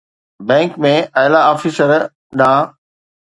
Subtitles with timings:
[0.47, 1.89] bank ۾ اعليٰ officer
[2.39, 2.73] ڏانهن